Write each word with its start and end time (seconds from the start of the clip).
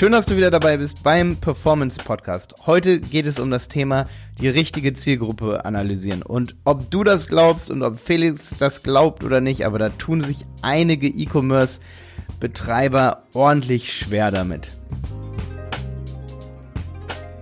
Schön, 0.00 0.12
dass 0.12 0.24
du 0.24 0.38
wieder 0.38 0.50
dabei 0.50 0.78
bist 0.78 1.02
beim 1.02 1.36
Performance 1.36 2.02
Podcast. 2.02 2.54
Heute 2.64 3.00
geht 3.00 3.26
es 3.26 3.38
um 3.38 3.50
das 3.50 3.68
Thema 3.68 4.06
die 4.40 4.48
richtige 4.48 4.94
Zielgruppe 4.94 5.66
analysieren. 5.66 6.22
Und 6.22 6.56
ob 6.64 6.90
du 6.90 7.04
das 7.04 7.28
glaubst 7.28 7.70
und 7.70 7.82
ob 7.82 7.98
Felix 7.98 8.54
das 8.58 8.82
glaubt 8.82 9.24
oder 9.24 9.42
nicht, 9.42 9.66
aber 9.66 9.78
da 9.78 9.90
tun 9.90 10.22
sich 10.22 10.46
einige 10.62 11.06
E-Commerce-Betreiber 11.06 13.24
ordentlich 13.34 13.92
schwer 13.92 14.30
damit. 14.30 14.70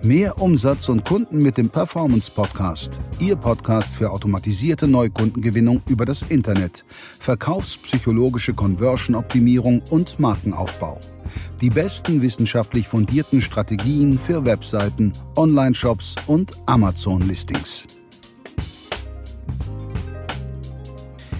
Mehr 0.01 0.41
Umsatz 0.41 0.87
und 0.87 1.03
Kunden 1.03 1.39
mit 1.39 1.57
dem 1.57 1.69
Performance 1.69 2.31
Podcast. 2.31 3.01
Ihr 3.19 3.35
Podcast 3.35 3.93
für 3.93 4.11
automatisierte 4.11 4.87
Neukundengewinnung 4.87 5.81
über 5.89 6.05
das 6.05 6.21
Internet, 6.23 6.85
verkaufspsychologische 7.19 8.53
Conversion-Optimierung 8.53 9.81
und 9.89 10.17
Markenaufbau. 10.17 11.01
Die 11.59 11.69
besten 11.69 12.21
wissenschaftlich 12.21 12.87
fundierten 12.87 13.41
Strategien 13.41 14.17
für 14.17 14.45
Webseiten, 14.45 15.11
Online-Shops 15.35 16.15
und 16.27 16.53
Amazon-Listings. 16.65 17.85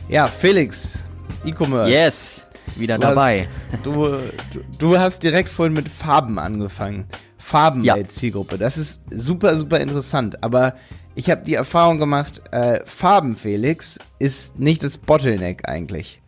Ja, 0.10 0.28
Felix, 0.28 1.00
E-Commerce. 1.46 1.90
Yes, 1.92 2.46
wieder 2.76 2.96
du 2.96 3.04
dabei. 3.04 3.48
Hast, 3.72 3.86
du, 3.86 3.94
du, 3.94 4.60
du 4.78 5.00
hast 5.00 5.24
direkt 5.24 5.50
vorhin 5.50 5.74
mit 5.74 5.88
Farben 5.88 6.38
angefangen. 6.38 7.06
Farben 7.50 7.82
ja. 7.82 7.96
als 7.96 8.14
Zielgruppe. 8.14 8.60
Das 8.60 8.78
ist 8.78 9.02
super, 9.10 9.58
super 9.58 9.80
interessant. 9.80 10.44
Aber 10.44 10.76
ich 11.16 11.32
habe 11.32 11.44
die 11.44 11.56
Erfahrung 11.56 11.98
gemacht, 11.98 12.44
äh, 12.52 12.82
Farben, 12.86 13.36
Felix, 13.36 13.98
ist 14.20 14.60
nicht 14.60 14.84
das 14.84 15.00
Bottleneck 15.00 15.68
eigentlich. 15.68 16.22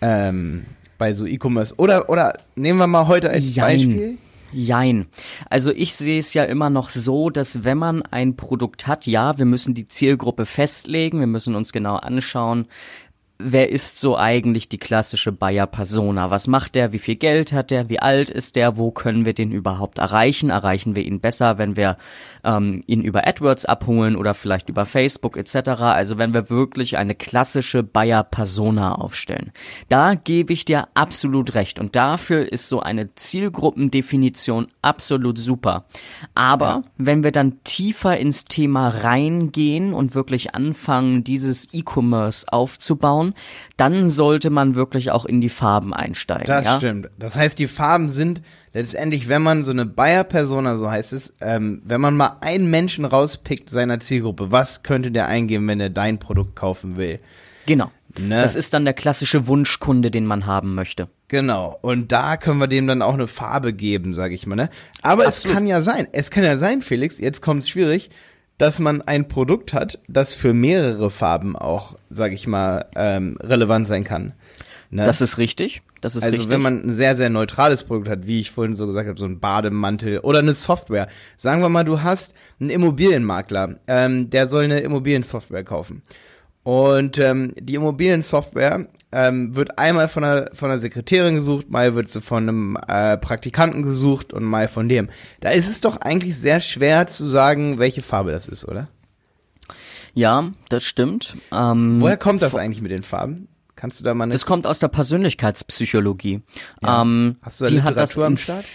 Ähm, 0.00 0.66
bei 0.96 1.12
so 1.12 1.26
E-Commerce. 1.26 1.74
Oder, 1.76 2.08
oder 2.08 2.34
nehmen 2.54 2.78
wir 2.78 2.86
mal 2.86 3.08
heute 3.08 3.30
als 3.30 3.52
Jein. 3.52 3.78
Beispiel. 3.78 4.18
Jein. 4.52 5.06
Also 5.50 5.72
ich 5.72 5.94
sehe 5.94 6.20
es 6.20 6.32
ja 6.34 6.44
immer 6.44 6.70
noch 6.70 6.88
so, 6.90 7.30
dass 7.30 7.64
wenn 7.64 7.78
man 7.78 8.02
ein 8.02 8.36
Produkt 8.36 8.86
hat, 8.86 9.06
ja, 9.06 9.38
wir 9.38 9.44
müssen 9.44 9.74
die 9.74 9.88
Zielgruppe 9.88 10.46
festlegen, 10.46 11.18
wir 11.18 11.26
müssen 11.26 11.56
uns 11.56 11.72
genau 11.72 11.96
anschauen, 11.96 12.66
wer 13.38 13.70
ist 13.70 14.00
so 14.00 14.16
eigentlich 14.16 14.68
die 14.68 14.78
klassische 14.78 15.30
Bayer-Persona? 15.30 16.30
Was 16.30 16.48
macht 16.48 16.74
der? 16.74 16.92
Wie 16.92 16.98
viel 16.98 17.16
Geld 17.16 17.52
hat 17.52 17.70
der? 17.70 17.88
Wie 17.88 18.00
alt 18.00 18.30
ist 18.30 18.56
der? 18.56 18.76
Wo 18.76 18.90
können 18.90 19.24
wir 19.24 19.32
den 19.32 19.52
überhaupt 19.52 19.98
erreichen? 19.98 20.50
Erreichen 20.50 20.96
wir 20.96 21.04
ihn 21.04 21.20
besser, 21.20 21.56
wenn 21.56 21.76
wir 21.76 21.96
ähm, 22.42 22.82
ihn 22.86 23.02
über 23.02 23.28
AdWords 23.28 23.64
abholen 23.64 24.16
oder 24.16 24.34
vielleicht 24.34 24.68
über 24.68 24.86
Facebook 24.86 25.36
etc.? 25.36 25.68
Also 25.80 26.18
wenn 26.18 26.34
wir 26.34 26.50
wirklich 26.50 26.98
eine 26.98 27.14
klassische 27.14 27.84
Bayer-Persona 27.84 28.96
aufstellen. 28.96 29.52
Da 29.88 30.14
gebe 30.14 30.52
ich 30.52 30.64
dir 30.64 30.88
absolut 30.94 31.54
recht 31.54 31.78
und 31.78 31.94
dafür 31.94 32.50
ist 32.50 32.68
so 32.68 32.80
eine 32.80 33.14
Zielgruppendefinition 33.14 34.68
absolut 34.82 35.38
super. 35.38 35.84
Aber 36.34 36.82
wenn 36.96 37.22
wir 37.22 37.30
dann 37.30 37.62
tiefer 37.62 38.18
ins 38.18 38.46
Thema 38.46 38.88
reingehen 38.88 39.94
und 39.94 40.16
wirklich 40.16 40.56
anfangen, 40.56 41.22
dieses 41.22 41.72
E-Commerce 41.72 42.46
aufzubauen, 42.50 43.27
anschauen, 43.28 43.34
dann 43.76 44.08
sollte 44.08 44.50
man 44.50 44.74
wirklich 44.74 45.10
auch 45.10 45.24
in 45.24 45.40
die 45.40 45.48
Farben 45.48 45.94
einsteigen. 45.94 46.46
Das 46.46 46.66
ja? 46.66 46.78
stimmt. 46.78 47.10
Das 47.18 47.36
heißt, 47.36 47.58
die 47.58 47.68
Farben 47.68 48.08
sind 48.08 48.42
letztendlich, 48.72 49.28
wenn 49.28 49.42
man 49.42 49.64
so 49.64 49.70
eine 49.70 49.86
Bayer-Persona, 49.86 50.76
so 50.76 50.90
heißt 50.90 51.12
es, 51.12 51.36
ähm, 51.40 51.82
wenn 51.84 52.00
man 52.00 52.16
mal 52.16 52.38
einen 52.40 52.70
Menschen 52.70 53.04
rauspickt 53.04 53.70
seiner 53.70 54.00
Zielgruppe, 54.00 54.50
was 54.50 54.82
könnte 54.82 55.10
der 55.10 55.26
eingeben, 55.26 55.66
wenn 55.68 55.80
er 55.80 55.90
dein 55.90 56.18
Produkt 56.18 56.56
kaufen 56.56 56.96
will? 56.96 57.20
Genau. 57.66 57.90
Ne? 58.18 58.40
Das 58.40 58.54
ist 58.54 58.72
dann 58.72 58.86
der 58.86 58.94
klassische 58.94 59.46
Wunschkunde, 59.46 60.10
den 60.10 60.24
man 60.24 60.46
haben 60.46 60.74
möchte. 60.74 61.08
Genau. 61.28 61.78
Und 61.82 62.10
da 62.10 62.38
können 62.38 62.58
wir 62.58 62.66
dem 62.66 62.86
dann 62.86 63.02
auch 63.02 63.12
eine 63.12 63.26
Farbe 63.26 63.74
geben, 63.74 64.14
sage 64.14 64.34
ich 64.34 64.46
mal. 64.46 64.56
Ne? 64.56 64.70
Aber 65.02 65.26
Absolut. 65.26 65.50
es 65.50 65.54
kann 65.54 65.66
ja 65.66 65.82
sein, 65.82 66.08
es 66.12 66.30
kann 66.30 66.44
ja 66.44 66.56
sein, 66.56 66.80
Felix, 66.80 67.18
jetzt 67.18 67.42
kommt 67.42 67.62
es 67.62 67.68
schwierig, 67.68 68.08
dass 68.58 68.80
man 68.80 69.02
ein 69.02 69.28
Produkt 69.28 69.72
hat, 69.72 70.00
das 70.08 70.34
für 70.34 70.52
mehrere 70.52 71.10
Farben 71.10 71.56
auch, 71.56 71.96
sag 72.10 72.32
ich 72.32 72.46
mal, 72.46 72.86
ähm, 72.96 73.38
relevant 73.40 73.86
sein 73.86 74.04
kann. 74.04 74.34
Ne? 74.90 75.04
Das 75.04 75.20
ist 75.20 75.38
richtig. 75.38 75.82
Das 76.00 76.16
ist 76.16 76.22
also 76.22 76.36
richtig. 76.36 76.50
wenn 76.50 76.60
man 76.60 76.82
ein 76.82 76.92
sehr, 76.92 77.16
sehr 77.16 77.30
neutrales 77.30 77.82
Produkt 77.82 78.08
hat, 78.08 78.26
wie 78.26 78.40
ich 78.40 78.50
vorhin 78.50 78.74
so 78.74 78.86
gesagt 78.86 79.08
habe, 79.08 79.18
so 79.18 79.26
ein 79.26 79.40
Bademantel 79.40 80.20
oder 80.20 80.38
eine 80.38 80.54
Software. 80.54 81.08
Sagen 81.36 81.60
wir 81.60 81.68
mal, 81.68 81.84
du 81.84 82.02
hast 82.02 82.34
einen 82.60 82.70
Immobilienmakler, 82.70 83.80
ähm, 83.86 84.30
der 84.30 84.46
soll 84.48 84.64
eine 84.64 84.80
Immobiliensoftware 84.80 85.64
kaufen. 85.64 86.02
Und 86.68 87.16
ähm, 87.16 87.54
die 87.58 87.76
Immobiliensoftware 87.76 88.88
ähm, 89.10 89.56
wird 89.56 89.78
einmal 89.78 90.06
von 90.06 90.22
der, 90.22 90.50
von 90.52 90.68
der 90.68 90.78
Sekretärin 90.78 91.36
gesucht, 91.36 91.70
mal 91.70 91.94
wird 91.94 92.10
sie 92.10 92.20
von 92.20 92.42
einem 92.42 92.76
äh, 92.86 93.16
Praktikanten 93.16 93.82
gesucht 93.82 94.34
und 94.34 94.44
mal 94.44 94.68
von 94.68 94.86
dem. 94.86 95.08
Da 95.40 95.52
ist 95.52 95.70
es 95.70 95.80
doch 95.80 95.96
eigentlich 96.02 96.36
sehr 96.36 96.60
schwer 96.60 97.06
zu 97.06 97.24
sagen, 97.24 97.78
welche 97.78 98.02
Farbe 98.02 98.32
das 98.32 98.46
ist, 98.46 98.68
oder? 98.68 98.88
Ja, 100.12 100.52
das 100.68 100.84
stimmt. 100.84 101.38
Ähm, 101.52 102.02
Woher 102.02 102.18
kommt 102.18 102.42
das 102.42 102.54
eigentlich 102.54 102.82
mit 102.82 102.90
den 102.90 103.02
Farben? 103.02 103.48
Kannst 103.74 104.00
du 104.00 104.04
da 104.04 104.12
mal 104.12 104.24
eine 104.24 104.34
Das 104.34 104.44
kommt 104.44 104.66
aus 104.66 104.78
der 104.78 104.88
Persönlichkeitspsychologie. 104.88 106.42
Ja. 106.82 107.00
Ähm, 107.00 107.36
Hast 107.40 107.62
du 107.62 107.64
da 107.64 107.70
die 107.70 107.76
Literatur 107.76 107.96
hat 107.96 108.02
das 108.02 108.18
am 108.18 108.36
Start? 108.36 108.66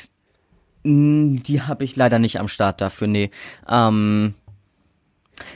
Die 0.83 1.61
habe 1.61 1.83
ich 1.83 1.95
leider 1.95 2.17
nicht 2.17 2.39
am 2.39 2.47
Start 2.47 2.81
dafür, 2.81 3.05
nee. 3.05 3.29
Ähm, 3.69 4.33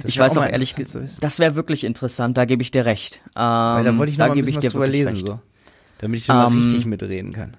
ich 0.03 0.17
weiß 0.17 0.37
auch, 0.37 0.43
auch 0.43 0.49
ehrlich, 0.49 0.75
das 0.75 1.39
wäre 1.39 1.55
wirklich 1.55 1.83
interessant, 1.83 2.37
da 2.37 2.45
gebe 2.45 2.61
ich 2.61 2.71
dir 2.71 2.85
recht. 2.85 3.21
Ähm, 3.35 3.41
Weil 3.43 3.83
da 3.83 3.97
wollte 3.97 4.11
ich 4.11 4.17
noch 4.17 4.27
mal 4.27 4.37
ein 4.37 4.43
bisschen 4.43 4.63
was 4.63 4.71
drüber 4.71 4.87
lesen, 4.87 5.15
recht. 5.15 5.27
so. 5.27 5.39
Damit 5.99 6.19
ich 6.19 6.27
da 6.27 6.47
ähm, 6.47 6.53
mal 6.53 6.63
richtig 6.63 6.85
mitreden 6.85 7.33
kann. 7.33 7.57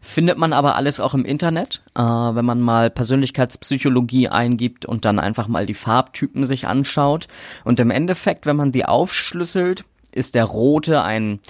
Findet 0.00 0.38
man 0.38 0.52
aber 0.52 0.76
alles 0.76 1.00
auch 1.00 1.14
im 1.14 1.24
Internet, 1.24 1.82
äh, 1.94 2.00
wenn 2.00 2.44
man 2.44 2.60
mal 2.60 2.88
Persönlichkeitspsychologie 2.88 4.28
eingibt 4.28 4.86
und 4.86 5.04
dann 5.04 5.18
einfach 5.18 5.48
mal 5.48 5.66
die 5.66 5.74
Farbtypen 5.74 6.44
sich 6.44 6.66
anschaut. 6.66 7.26
Und 7.64 7.80
im 7.80 7.90
Endeffekt, 7.90 8.46
wenn 8.46 8.56
man 8.56 8.72
die 8.72 8.84
aufschlüsselt, 8.84 9.84
ist 10.12 10.34
der 10.34 10.44
rote 10.44 11.02
ein 11.02 11.40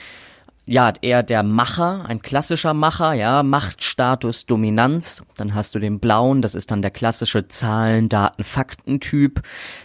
ja, 0.68 0.92
eher 1.00 1.22
der 1.22 1.42
Macher, 1.42 2.04
ein 2.06 2.20
klassischer 2.20 2.74
Macher, 2.74 3.14
ja, 3.14 3.42
Machtstatus, 3.42 4.44
Dominanz. 4.44 5.22
Dann 5.36 5.54
hast 5.54 5.74
du 5.74 5.78
den 5.78 5.98
blauen, 5.98 6.42
das 6.42 6.54
ist 6.54 6.70
dann 6.70 6.82
der 6.82 6.90
klassische 6.90 7.48
Zahlen, 7.48 8.10
Daten, 8.10 8.44
Fakten-Typ. 8.44 9.40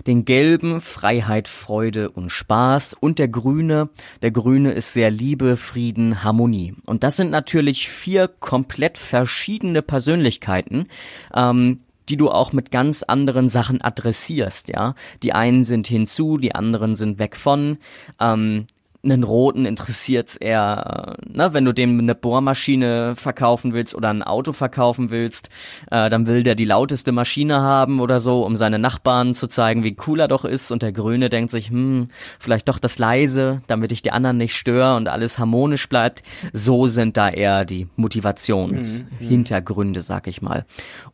Den 0.07 0.25
gelben, 0.25 0.81
Freiheit, 0.81 1.47
Freude 1.47 2.09
und 2.09 2.31
Spaß. 2.31 2.95
Und 2.99 3.17
der 3.17 3.29
grüne, 3.29 3.89
der 4.21 4.31
grüne 4.31 4.73
ist 4.73 4.91
sehr 4.91 5.09
Liebe, 5.09 5.55
Frieden, 5.55 6.21
Harmonie. 6.21 6.75
Und 6.85 7.03
das 7.03 7.15
sind 7.15 7.31
natürlich 7.31 7.87
vier 7.87 8.27
komplett 8.27 8.97
verschiedene 8.97 9.81
Persönlichkeiten, 9.83 10.89
ähm, 11.33 11.79
die 12.09 12.17
du 12.17 12.29
auch 12.29 12.51
mit 12.51 12.71
ganz 12.71 13.03
anderen 13.03 13.47
Sachen 13.47 13.81
adressierst, 13.81 14.67
ja. 14.67 14.95
Die 15.23 15.31
einen 15.31 15.63
sind 15.63 15.87
hinzu, 15.87 16.37
die 16.37 16.53
anderen 16.53 16.97
sind 16.97 17.19
weg 17.19 17.37
von. 17.37 17.77
Ähm, 18.19 18.67
einen 19.03 19.23
Roten 19.23 19.65
interessiert's 19.65 20.37
eher, 20.37 21.17
ne, 21.27 21.53
wenn 21.53 21.65
du 21.65 21.73
dem 21.73 21.99
eine 21.99 22.15
Bohrmaschine 22.15 23.15
verkaufen 23.15 23.73
willst 23.73 23.95
oder 23.95 24.09
ein 24.09 24.23
Auto 24.23 24.53
verkaufen 24.53 25.09
willst, 25.09 25.49
äh, 25.91 26.09
dann 26.09 26.25
will 26.25 26.43
der 26.43 26.55
die 26.55 26.63
lauteste 26.63 27.11
Maschine 27.11 27.59
haben 27.59 27.99
oder 27.99 28.21
so, 28.21 28.45
um 28.45 28.55
seine 28.55 28.79
Nachbarn 28.79 29.33
zu 29.33 29.47
zeigen, 29.47 29.83
wie 29.83 29.97
cool 30.07 30.21
er 30.21 30.29
doch 30.29 30.45
ist. 30.45 30.71
Und 30.71 30.83
der 30.83 30.93
Grüne 30.93 31.29
denkt 31.29 31.51
sich, 31.51 31.69
hm, 31.69 32.07
vielleicht 32.39 32.69
doch 32.69 32.79
das 32.79 32.97
leise, 32.97 33.61
damit 33.67 33.91
ich 33.91 34.03
die 34.03 34.11
anderen 34.11 34.37
nicht 34.37 34.55
störe 34.55 34.95
und 34.95 35.09
alles 35.09 35.37
harmonisch 35.37 35.89
bleibt. 35.89 36.23
So 36.53 36.87
sind 36.87 37.17
da 37.17 37.29
eher 37.29 37.65
die 37.65 37.89
Motivationshintergründe, 37.97 39.99
mhm. 39.99 40.03
sag 40.03 40.27
ich 40.27 40.41
mal. 40.41 40.65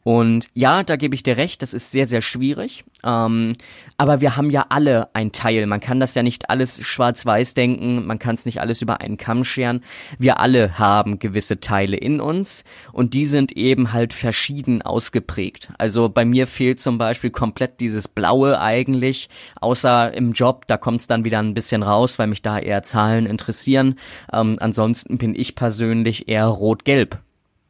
Und 0.04 0.46
ja, 0.54 0.84
da 0.84 0.96
gebe 0.96 1.16
ich 1.16 1.24
dir 1.24 1.38
recht, 1.38 1.64
das 1.64 1.74
ist 1.74 1.90
sehr, 1.90 2.06
sehr 2.06 2.22
schwierig. 2.22 2.86
Ähm, 3.04 3.56
aber 3.98 4.22
wir 4.22 4.36
haben 4.36 4.50
ja 4.50 4.66
alle 4.70 5.14
ein 5.14 5.32
Teil. 5.32 5.66
Man 5.66 5.80
kann 5.80 6.00
das 6.00 6.16
ja 6.16 6.24
nicht 6.24 6.50
alles 6.50 6.86
schwarz-weiß 6.86 7.54
denken, 7.54 8.06
man 8.06 8.20
kann 8.20 8.36
es 8.36 8.46
nicht 8.46 8.62
alles 8.62 8.82
über 8.82 9.02
einen 9.02 9.18
Kamm 9.18 9.44
scheren. 9.44 9.84
Wir 10.18 10.40
alle 10.40 10.80
haben 10.80 11.20
gewisse 11.20 11.60
Teile 11.60 11.98
in 11.98 12.22
uns 12.22 12.64
und 12.92 13.14
die 13.14 13.26
sind 13.26 13.54
eben 13.54 13.94
halt 13.94 14.14
verschieden 14.14 14.82
ausgeprägt. 14.82 15.72
Also 15.78 16.10
bei 16.10 16.26
mir 16.26 16.48
fehlt 16.48 16.80
zum 16.80 16.98
Beispiel 16.98 17.30
komplett 17.30 17.80
dieses 17.80 18.08
Blaue 18.08 18.60
eigentlich, 18.60 19.30
außer 19.60 20.14
im 20.14 20.34
Job, 20.34 20.68
da 20.68 20.78
kommt 20.78 21.02
es 21.02 21.08
dann 21.08 21.26
wieder 21.26 21.40
ein 21.40 21.54
bisschen 21.54 21.84
raus, 21.84 22.20
weil 22.20 22.28
mich 22.28 22.42
da 22.42 22.60
eher 22.60 22.84
Zahlen 22.84 23.26
interessieren. 23.26 23.96
Ähm, 24.32 24.58
ansonsten 24.60 25.18
bin 25.18 25.36
ich 25.36 25.56
persönlich 25.56 26.28
eher 26.28 26.46
rot-gelb. 26.46 27.20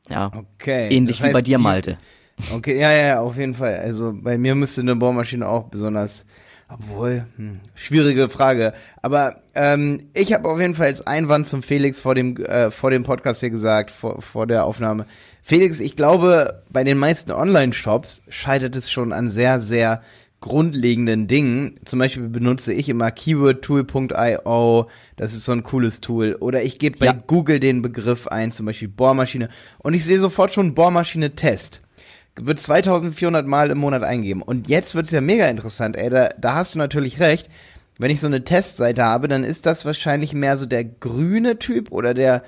Ja, 0.10 0.32
okay. 0.36 0.90
ähnlich 0.90 1.18
das 1.18 1.26
heißt, 1.26 1.30
wie 1.30 1.34
bei 1.34 1.42
dir, 1.42 1.60
Malte. 1.60 1.98
Okay, 2.54 2.80
ja, 2.80 2.92
ja, 2.92 3.20
auf 3.22 3.38
jeden 3.38 3.54
Fall. 3.54 3.78
Also 3.78 4.14
bei 4.14 4.38
mir 4.38 4.56
müsste 4.56 4.82
eine 4.82 4.96
Bohrmaschine 4.96 5.48
auch 5.48 5.66
besonders, 5.66 6.26
obwohl, 6.70 7.26
hm, 7.36 7.60
schwierige 7.76 8.30
Frage. 8.30 8.74
Aber 9.02 9.42
ähm, 9.56 10.08
ich 10.14 10.34
habe 10.34 10.48
auf 10.48 10.60
jeden 10.60 10.76
Fall 10.76 10.88
als 10.88 11.06
Einwand 11.06 11.48
zum 11.48 11.64
Felix 11.64 12.00
vor 12.00 12.16
dem, 12.16 12.38
äh, 12.38 12.72
vor 12.72 12.92
dem 12.92 13.04
Podcast 13.04 13.42
hier 13.42 13.50
gesagt, 13.50 13.92
vor, 13.92 14.22
vor 14.22 14.48
der 14.48 14.66
Aufnahme. 14.66 15.06
Felix, 15.42 15.80
ich 15.80 15.96
glaube, 15.96 16.64
bei 16.70 16.84
den 16.84 16.98
meisten 16.98 17.32
Online-Shops 17.32 18.24
scheitert 18.30 18.76
es 18.76 18.92
schon 18.92 19.12
an 19.14 19.30
sehr, 19.30 19.60
sehr 19.60 20.02
grundlegenden 20.42 21.28
Dingen. 21.28 21.76
Zum 21.86 22.00
Beispiel 22.00 22.30
benutze 22.30 22.72
ich 22.72 22.88
immer 22.88 23.12
keywordtool.io, 23.12 24.88
das 25.18 25.34
ist 25.34 25.46
so 25.46 25.52
ein 25.52 25.64
cooles 25.64 26.02
Tool. 26.02 26.38
Oder 26.40 26.64
ich 26.64 26.80
gebe 26.80 26.98
bei 26.98 27.08
Ja. 27.08 27.14
Google 27.28 27.60
den 27.60 27.82
Begriff 27.82 28.28
ein, 28.28 28.52
zum 28.52 28.66
Beispiel 28.66 28.88
Bohrmaschine, 28.88 29.50
und 29.80 29.94
ich 29.94 30.06
sehe 30.06 30.20
sofort 30.20 30.54
schon 30.54 30.76
Bohrmaschine 30.76 31.36
Test. 31.36 31.82
Wird 32.42 32.60
2400 32.60 33.46
Mal 33.46 33.70
im 33.72 33.78
Monat 33.80 34.04
eingeben. 34.04 34.42
Und 34.42 34.70
jetzt 34.70 34.96
wird's 34.96 35.12
ja 35.12 35.22
mega 35.22 35.48
interessant, 35.48 35.96
ey, 35.98 36.10
da, 36.10 36.30
da 36.40 36.56
hast 36.56 36.76
du 36.76 36.80
natürlich 36.80 37.20
recht. 37.20 37.50
Wenn 37.98 38.12
ich 38.12 38.22
so 38.22 38.28
eine 38.28 38.44
Testseite 38.46 39.04
habe, 39.04 39.28
dann 39.28 39.44
ist 39.44 39.66
das 39.66 39.84
wahrscheinlich 39.86 40.34
mehr 40.34 40.58
so 40.58 40.66
der 40.66 40.86
grüne 40.86 41.60
Typ 41.60 41.92
oder 41.92 42.14
der, 42.14 42.44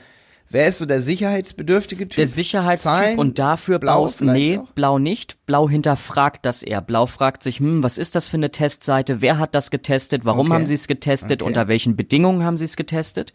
wer 0.50 0.66
ist 0.68 0.78
so 0.80 0.86
der 0.86 1.02
sicherheitsbedürftige 1.02 2.08
Typ? 2.08 2.16
Der 2.16 2.28
Sicherheitstyp 2.28 2.92
Zahlen? 2.94 3.20
und 3.20 3.38
dafür 3.38 3.78
Blau 3.80 4.04
baust, 4.04 4.22
nee, 4.22 4.60
auch? 4.60 4.72
blau 4.72 4.98
nicht. 4.98 5.46
Blau 5.46 5.68
hinterfragt 5.68 6.46
das 6.46 6.64
eher. 6.64 6.80
Blau 6.82 7.06
fragt 7.06 7.44
sich, 7.44 7.60
hm, 7.60 7.84
was 7.84 7.98
ist 7.98 8.16
das 8.16 8.30
für 8.30 8.38
eine 8.38 8.52
Testseite? 8.52 9.20
Wer 9.22 9.40
hat 9.40 9.54
das 9.54 9.72
getestet? 9.72 10.24
Warum 10.24 10.46
Okay. 10.48 10.56
haben 10.56 10.66
sie 10.68 10.76
es 10.76 10.88
getestet? 10.88 11.42
Okay. 11.42 11.48
Unter 11.50 11.68
welchen 11.68 11.98
Bedingungen 11.98 12.46
haben 12.46 12.56
sie 12.56 12.64
es 12.66 12.78
getestet? 12.78 13.34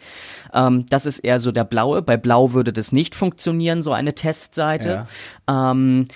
Ähm, 0.54 0.86
das 0.88 1.04
ist 1.04 1.18
eher 1.18 1.38
so 1.38 1.52
der 1.52 1.64
blaue. 1.64 2.00
Bei 2.00 2.16
blau 2.16 2.54
würde 2.54 2.72
das 2.72 2.92
nicht 2.92 3.14
funktionieren, 3.14 3.82
so 3.82 3.92
eine 3.92 4.14
Testseite. 4.14 5.06
Ähm, 5.46 6.08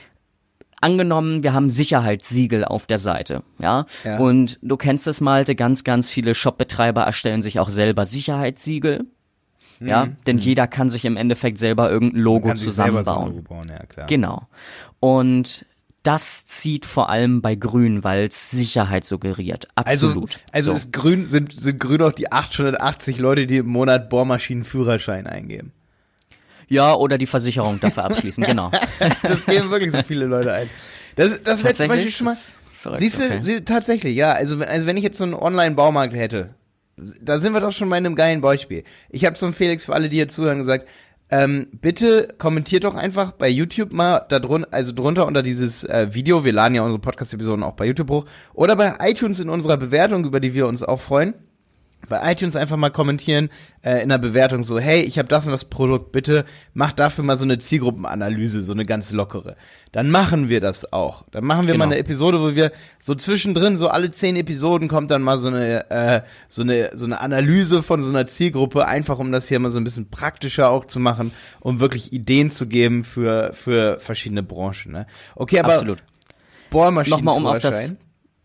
angenommen, 0.80 1.42
wir 1.42 1.52
haben 1.52 1.70
Sicherheitssiegel 1.70 2.64
auf 2.64 2.86
der 2.86 2.98
Seite, 2.98 3.42
ja, 3.58 3.86
Ja. 4.04 4.18
und 4.18 4.58
du 4.62 4.76
kennst 4.76 5.06
es, 5.06 5.20
Malte, 5.20 5.54
ganz, 5.54 5.84
ganz 5.84 6.12
viele 6.12 6.34
Shopbetreiber 6.34 7.02
erstellen 7.02 7.42
sich 7.42 7.58
auch 7.60 7.70
selber 7.70 8.06
Sicherheitssiegel, 8.06 9.04
ja, 9.82 10.08
denn 10.26 10.36
jeder 10.38 10.66
kann 10.66 10.90
sich 10.90 11.04
im 11.06 11.16
Endeffekt 11.16 11.56
selber 11.58 11.90
irgendein 11.90 12.20
Logo 12.20 12.48
Mhm. 12.48 12.56
Zusammenbauen. 12.56 13.28
Logo 13.36 13.42
bauen, 13.42 13.66
ja. 13.96 14.04
Genau. 14.06 14.46
Und 15.00 15.64
das 16.02 16.46
zieht 16.46 16.86
vor 16.86 17.08
allem 17.10 17.40
bei 17.42 17.54
Grün, 17.54 18.04
weil 18.04 18.28
es 18.28 18.50
Sicherheit 18.50 19.04
suggeriert. 19.04 19.68
Also, 19.74 20.08
Absolut. 20.08 20.38
also 20.52 20.70
so. 20.72 20.76
ist 20.76 20.92
grün, 20.92 21.26
sind, 21.26 21.58
sind 21.58 21.78
grün 21.80 22.02
auch 22.02 22.12
die 22.12 22.30
880 22.32 23.18
Leute, 23.18 23.46
die 23.46 23.58
im 23.58 23.68
Monat 23.68 24.08
Bohrmaschinenführerschein 24.10 25.26
eingeben. 25.26 25.72
Ja, 26.70 26.94
oder 26.94 27.18
die 27.18 27.26
Versicherung 27.26 27.80
dafür 27.80 28.04
abschließen, 28.04 28.44
genau. 28.44 28.70
Das 29.22 29.44
geben 29.44 29.70
wirklich 29.70 29.92
so 29.92 30.02
viele 30.02 30.26
Leute 30.26 30.52
ein. 30.52 30.70
Das, 31.16 31.42
das 31.42 31.64
wäre 31.64 31.74
zum 31.74 31.88
Beispiel 31.88 32.10
schon 32.10 32.26
mal. 32.26 32.36
Verrückt, 32.72 33.00
Siehst 33.00 33.20
du, 33.20 33.24
okay. 33.24 33.38
sie, 33.42 33.64
tatsächlich, 33.64 34.16
ja. 34.16 34.32
Also, 34.32 34.58
also 34.60 34.86
wenn 34.86 34.96
ich 34.96 35.02
jetzt 35.02 35.18
so 35.18 35.24
einen 35.24 35.34
Online-Baumarkt 35.34 36.14
hätte, 36.14 36.54
da 37.20 37.38
sind 37.40 37.52
wir 37.52 37.60
doch 37.60 37.72
schon 37.72 37.90
bei 37.90 37.96
einem 37.96 38.14
geilen 38.14 38.40
Beispiel. 38.40 38.84
Ich 39.10 39.24
habe 39.26 39.36
zum 39.36 39.52
Felix 39.52 39.84
für 39.84 39.94
alle, 39.94 40.08
die 40.08 40.16
hier 40.16 40.28
zuhören, 40.28 40.58
gesagt, 40.58 40.86
ähm, 41.28 41.68
bitte 41.72 42.28
kommentiert 42.38 42.84
doch 42.84 42.94
einfach 42.94 43.32
bei 43.32 43.48
YouTube 43.48 43.92
mal 43.92 44.24
da 44.28 44.38
drun 44.38 44.64
also 44.70 44.92
drunter 44.92 45.26
unter 45.26 45.42
dieses 45.42 45.84
äh, 45.84 46.08
Video. 46.12 46.44
Wir 46.44 46.52
laden 46.52 46.74
ja 46.74 46.82
unsere 46.82 47.00
Podcast-Episoden 47.00 47.64
auch 47.64 47.74
bei 47.74 47.86
YouTube 47.86 48.10
hoch. 48.10 48.26
Oder 48.54 48.76
bei 48.76 48.94
iTunes 49.00 49.40
in 49.40 49.48
unserer 49.48 49.76
Bewertung, 49.76 50.24
über 50.24 50.40
die 50.40 50.54
wir 50.54 50.66
uns 50.66 50.82
auch 50.82 51.00
freuen. 51.00 51.34
Bei 52.10 52.30
iTunes 52.32 52.56
einfach 52.56 52.76
mal 52.76 52.90
kommentieren 52.90 53.48
äh, 53.82 54.02
in 54.02 54.10
der 54.10 54.18
Bewertung 54.18 54.62
so, 54.62 54.78
hey, 54.78 55.00
ich 55.00 55.18
habe 55.18 55.28
das 55.28 55.46
und 55.46 55.52
das 55.52 55.64
Produkt, 55.64 56.12
bitte 56.12 56.44
mach 56.74 56.92
dafür 56.92 57.24
mal 57.24 57.38
so 57.38 57.44
eine 57.44 57.58
Zielgruppenanalyse, 57.58 58.62
so 58.62 58.72
eine 58.72 58.84
ganz 58.84 59.12
lockere. 59.12 59.56
Dann 59.92 60.10
machen 60.10 60.48
wir 60.48 60.60
das 60.60 60.92
auch. 60.92 61.24
Dann 61.30 61.44
machen 61.44 61.66
wir 61.66 61.72
Genau. 61.74 61.86
mal 61.86 61.92
eine 61.92 61.98
Episode, 62.00 62.40
wo 62.42 62.54
wir 62.54 62.72
so 62.98 63.14
zwischendrin, 63.14 63.76
so 63.78 63.88
alle 63.88 64.10
zehn 64.10 64.36
Episoden 64.36 64.88
kommt 64.88 65.10
dann 65.10 65.22
mal 65.22 65.38
so 65.38 65.48
eine, 65.48 65.90
äh, 65.90 66.20
so 66.48 66.62
eine, 66.62 66.90
so 66.94 67.06
eine 67.06 67.20
Analyse 67.20 67.82
von 67.82 68.02
so 68.02 68.10
einer 68.10 68.26
Zielgruppe, 68.26 68.86
einfach 68.86 69.18
um 69.18 69.32
das 69.32 69.48
hier 69.48 69.58
mal 69.60 69.70
so 69.70 69.78
ein 69.80 69.84
bisschen 69.84 70.10
praktischer 70.10 70.68
auch 70.68 70.84
zu 70.86 71.00
machen, 71.00 71.32
um 71.60 71.80
wirklich 71.80 72.12
Ideen 72.12 72.50
zu 72.50 72.66
geben 72.66 73.04
für, 73.04 73.52
für 73.54 74.00
verschiedene 74.00 74.42
Branchen. 74.42 74.90
Ne? 74.92 75.06
Okay, 75.36 75.60
aber 75.60 75.74
Absolut. 75.74 76.02
Bohrmaschinen. 76.70 77.18
Nochmal, 77.18 77.36
um 77.36 77.46
auf 77.46 77.60
das 77.60 77.92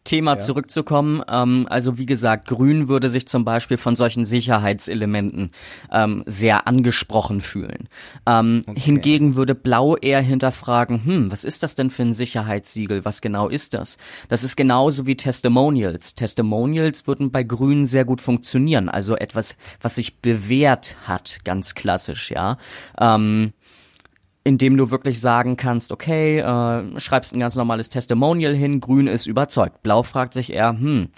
Thema 0.05 0.37
zurückzukommen. 0.39 1.21
Ähm, 1.27 1.67
also 1.69 1.97
wie 1.97 2.05
gesagt, 2.05 2.47
Grün 2.47 2.87
würde 2.87 3.09
sich 3.09 3.27
zum 3.27 3.43
Beispiel 3.43 3.77
von 3.77 3.95
solchen 3.95 4.23
Sicherheitselementen 4.23 5.51
ähm, 5.91 6.23
sehr 6.25 6.67
angesprochen 6.67 7.41
fühlen. 7.41 7.89
Ähm, 8.25 8.61
Hingegen 8.73 9.35
würde 9.35 9.55
Blau 9.55 9.97
eher 9.97 10.21
hinterfragen, 10.21 11.03
hm, 11.03 11.31
was 11.31 11.43
ist 11.43 11.63
das 11.63 11.75
denn 11.75 11.89
für 11.89 12.03
ein 12.03 12.13
Sicherheitssiegel? 12.13 13.03
Was 13.03 13.19
genau 13.19 13.49
ist 13.49 13.73
das? 13.73 13.97
Das 14.29 14.43
ist 14.43 14.55
genauso 14.55 15.05
wie 15.05 15.17
Testimonials. 15.17 16.15
Testimonials 16.15 17.07
würden 17.07 17.31
bei 17.31 17.43
Grün 17.43 17.85
sehr 17.85 18.05
gut 18.05 18.21
funktionieren. 18.21 18.87
Also 18.87 19.17
etwas, 19.17 19.57
was 19.81 19.95
sich 19.95 20.17
bewährt 20.17 20.95
hat, 21.03 21.39
ganz 21.43 21.75
klassisch, 21.75 22.31
ja. 22.31 22.57
Ähm, 22.99 23.53
indem 24.47 24.77
du 24.77 24.91
wirklich 24.91 25.19
sagen 25.19 25.57
kannst, 25.57 25.91
okay, 25.91 26.37
äh, 26.37 26.99
schreibst 26.99 27.33
ein 27.33 27.39
ganz 27.39 27.55
normales 27.55 27.89
Testimonial 27.89 28.53
hin, 28.53 28.79
grün 28.79 29.07
ist 29.07 29.25
überzeugt. 29.25 29.81
Blau 29.81 30.03
fragt 30.03 30.35
sich 30.35 30.53
eher, 30.53 30.69
hm, 30.69 31.09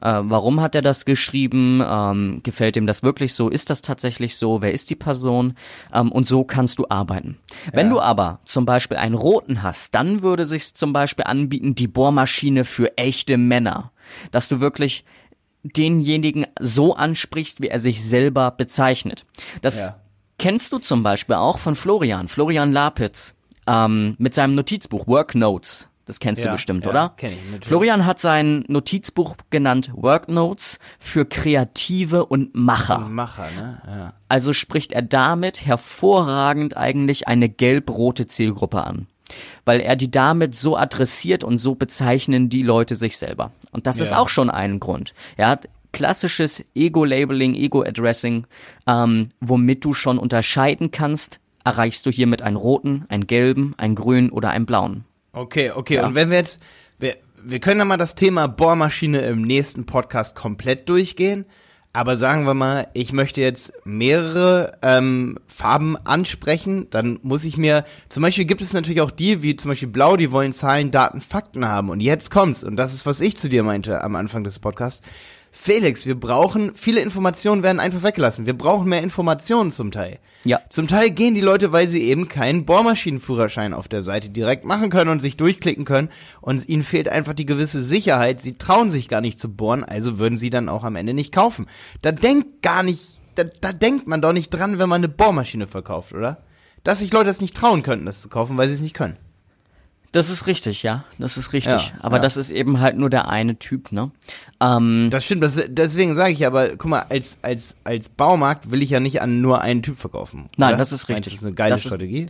äh, 0.00 0.20
warum 0.22 0.60
hat 0.60 0.76
er 0.76 0.82
das 0.82 1.04
geschrieben? 1.04 1.82
Ähm, 1.84 2.40
gefällt 2.44 2.76
ihm 2.76 2.86
das 2.86 3.02
wirklich 3.02 3.34
so? 3.34 3.48
Ist 3.48 3.70
das 3.70 3.82
tatsächlich 3.82 4.36
so? 4.36 4.62
Wer 4.62 4.72
ist 4.72 4.88
die 4.88 4.94
Person? 4.94 5.54
Ähm, 5.92 6.12
und 6.12 6.28
so 6.28 6.44
kannst 6.44 6.78
du 6.78 6.86
arbeiten. 6.88 7.38
Wenn 7.72 7.90
du 7.90 8.00
aber 8.00 8.38
zum 8.44 8.66
Beispiel 8.66 8.98
einen 8.98 9.16
roten 9.16 9.64
hast, 9.64 9.92
dann 9.96 10.22
würde 10.22 10.46
sich 10.46 10.72
zum 10.76 10.92
Beispiel 10.92 11.24
anbieten, 11.24 11.74
die 11.74 11.88
Bohrmaschine 11.88 12.64
für 12.64 12.96
echte 12.96 13.36
Männer. 13.36 13.90
Dass 14.30 14.46
du 14.46 14.60
wirklich 14.60 15.04
denjenigen 15.64 16.46
so 16.60 16.94
ansprichst, 16.94 17.60
wie 17.62 17.68
er 17.68 17.80
sich 17.80 18.04
selber 18.04 18.52
bezeichnet. 18.52 19.26
Das 19.60 19.80
Ja. 19.80 19.96
Kennst 20.38 20.72
du 20.72 20.78
zum 20.78 21.02
Beispiel 21.02 21.36
auch 21.36 21.58
von 21.58 21.74
Florian, 21.76 22.28
Florian 22.28 22.72
Lapitz, 22.72 23.34
ähm, 23.66 24.14
mit 24.18 24.34
seinem 24.34 24.54
Notizbuch 24.54 25.06
Work 25.06 25.34
Notes. 25.34 25.88
Das 26.04 26.20
kennst 26.20 26.44
Ja, 26.44 26.50
du 26.50 26.54
bestimmt, 26.56 26.84
ja, 26.84 26.90
oder? 26.92 27.14
kenn 27.16 27.32
ich, 27.32 27.38
natürlich. 27.46 27.66
Florian 27.66 28.06
hat 28.06 28.20
sein 28.20 28.64
Notizbuch 28.68 29.34
genannt 29.50 29.90
Work 29.96 30.28
Notes 30.28 30.78
für 31.00 31.24
Kreative 31.24 32.26
und 32.26 32.54
Macher. 32.54 32.98
Macher, 33.00 33.46
ne? 33.56 33.82
Ja. 33.86 34.12
Also 34.28 34.52
spricht 34.52 34.92
er 34.92 35.02
damit 35.02 35.66
hervorragend 35.66 36.76
eigentlich 36.76 37.26
eine 37.26 37.48
gelb-rote 37.48 38.28
Zielgruppe 38.28 38.84
an. 38.84 39.08
Weil 39.64 39.80
er 39.80 39.96
die 39.96 40.08
damit 40.08 40.54
so 40.54 40.76
adressiert 40.76 41.42
und 41.42 41.58
so 41.58 41.74
bezeichnen 41.74 42.48
die 42.48 42.62
Leute 42.62 42.94
sich 42.94 43.16
selber. 43.18 43.50
Und 43.72 43.88
das 43.88 44.00
ist 44.00 44.12
Ja. 44.12 44.18
auch 44.18 44.28
schon 44.28 44.48
ein 44.50 44.78
Grund. 44.78 45.12
Hat 45.36 45.68
klassisches 45.96 46.62
Ego-Labeling, 46.74 47.54
Ego-Addressing, 47.54 48.46
ähm, 48.86 49.30
womit 49.40 49.82
du 49.82 49.94
schon 49.94 50.18
unterscheiden 50.18 50.90
kannst, 50.90 51.40
erreichst 51.64 52.04
du 52.04 52.10
hiermit 52.10 52.42
einen 52.42 52.56
roten, 52.56 53.06
einen 53.08 53.26
gelben, 53.26 53.74
einen 53.78 53.94
grünen 53.94 54.28
oder 54.28 54.50
einen 54.50 54.66
blauen. 54.66 55.04
Okay, 55.32 55.70
okay. 55.70 55.94
Ja. 55.94 56.06
Und 56.06 56.14
wenn 56.14 56.28
wir 56.28 56.36
jetzt, 56.36 56.60
wir, 56.98 57.16
wir 57.42 57.60
können 57.60 57.78
dann 57.78 57.88
mal 57.88 57.96
das 57.96 58.14
Thema 58.14 58.46
Bohrmaschine 58.46 59.20
im 59.20 59.40
nächsten 59.40 59.86
Podcast 59.86 60.36
komplett 60.36 60.86
durchgehen. 60.90 61.46
Aber 61.94 62.18
sagen 62.18 62.44
wir 62.44 62.52
mal, 62.52 62.88
ich 62.92 63.14
möchte 63.14 63.40
jetzt 63.40 63.72
mehrere 63.86 64.76
ähm, 64.82 65.38
Farben 65.46 65.96
ansprechen, 65.96 66.88
dann 66.90 67.18
muss 67.22 67.46
ich 67.46 67.56
mir, 67.56 67.84
zum 68.10 68.22
Beispiel 68.22 68.44
gibt 68.44 68.60
es 68.60 68.74
natürlich 68.74 69.00
auch 69.00 69.10
die, 69.10 69.42
wie 69.42 69.56
zum 69.56 69.70
Beispiel 69.70 69.88
Blau, 69.88 70.18
die 70.18 70.30
wollen 70.30 70.52
Zahlen, 70.52 70.90
Daten, 70.90 71.22
Fakten 71.22 71.66
haben. 71.66 71.88
Und 71.88 72.00
jetzt 72.00 72.30
kommt's, 72.30 72.64
und 72.64 72.76
das 72.76 72.92
ist, 72.92 73.06
was 73.06 73.22
ich 73.22 73.38
zu 73.38 73.48
dir 73.48 73.62
meinte 73.62 74.04
am 74.04 74.14
Anfang 74.14 74.44
des 74.44 74.58
Podcasts. 74.58 75.00
Felix, 75.58 76.06
wir 76.06 76.20
brauchen, 76.20 76.74
viele 76.74 77.00
Informationen 77.00 77.62
werden 77.62 77.80
einfach 77.80 78.02
weggelassen. 78.02 78.44
Wir 78.44 78.56
brauchen 78.56 78.88
mehr 78.88 79.02
Informationen 79.02 79.72
zum 79.72 79.90
Teil. 79.90 80.18
Ja. 80.44 80.60
Zum 80.68 80.86
Teil 80.86 81.10
gehen 81.10 81.34
die 81.34 81.40
Leute, 81.40 81.72
weil 81.72 81.88
sie 81.88 82.02
eben 82.02 82.28
keinen 82.28 82.66
Bohrmaschinenführerschein 82.66 83.72
auf 83.72 83.88
der 83.88 84.02
Seite 84.02 84.28
direkt 84.28 84.66
machen 84.66 84.90
können 84.90 85.10
und 85.10 85.20
sich 85.20 85.38
durchklicken 85.38 85.86
können 85.86 86.10
und 86.42 86.68
ihnen 86.68 86.84
fehlt 86.84 87.08
einfach 87.08 87.32
die 87.32 87.46
gewisse 87.46 87.80
Sicherheit. 87.80 88.42
Sie 88.42 88.58
trauen 88.58 88.90
sich 88.90 89.08
gar 89.08 89.22
nicht 89.22 89.40
zu 89.40 89.48
bohren, 89.48 89.82
also 89.82 90.18
würden 90.18 90.36
sie 90.36 90.50
dann 90.50 90.68
auch 90.68 90.84
am 90.84 90.94
Ende 90.94 91.14
nicht 91.14 91.32
kaufen. 91.34 91.66
Da 92.02 92.12
denkt 92.12 92.62
gar 92.62 92.82
nicht, 92.82 93.18
da, 93.34 93.44
da 93.44 93.72
denkt 93.72 94.06
man 94.06 94.20
doch 94.20 94.34
nicht 94.34 94.50
dran, 94.50 94.78
wenn 94.78 94.90
man 94.90 95.00
eine 95.00 95.08
Bohrmaschine 95.08 95.66
verkauft, 95.66 96.12
oder? 96.12 96.44
Dass 96.84 97.00
sich 97.00 97.12
Leute 97.12 97.26
das 97.26 97.40
nicht 97.40 97.56
trauen 97.56 97.82
könnten, 97.82 98.06
das 98.06 98.20
zu 98.20 98.28
kaufen, 98.28 98.58
weil 98.58 98.68
sie 98.68 98.74
es 98.74 98.82
nicht 98.82 98.94
können. 98.94 99.16
Das 100.16 100.30
ist 100.30 100.46
richtig, 100.46 100.82
ja. 100.82 101.04
Das 101.18 101.36
ist 101.36 101.52
richtig. 101.52 101.72
Ja, 101.72 101.90
Aber 102.00 102.16
ja. 102.16 102.22
das 102.22 102.38
ist 102.38 102.50
eben 102.50 102.80
halt 102.80 102.96
nur 102.96 103.10
der 103.10 103.28
eine 103.28 103.58
Typ, 103.58 103.92
ne? 103.92 104.10
Ähm, 104.60 105.08
Das 105.10 105.26
stimmt, 105.26 105.44
das, 105.44 105.62
deswegen 105.68 106.16
sage 106.16 106.32
ich 106.32 106.46
aber, 106.46 106.70
guck 106.70 106.86
mal, 106.86 107.02
als, 107.10 107.38
als, 107.42 107.76
als 107.84 108.08
Baumarkt 108.08 108.70
will 108.70 108.80
ich 108.82 108.88
ja 108.90 108.98
nicht 109.00 109.20
an 109.20 109.42
nur 109.42 109.60
einen 109.60 109.82
Typ 109.82 109.98
verkaufen. 109.98 110.46
Nein, 110.56 110.70
oder? 110.70 110.78
das 110.78 110.92
ist 110.92 111.06
Meinst 111.08 111.18
richtig. 111.26 111.32
Das 111.34 111.40
ist 111.42 111.46
eine 111.46 111.54
geile 111.54 111.70
Das 111.70 111.80
ist- 111.80 111.86
Strategie. 111.88 112.26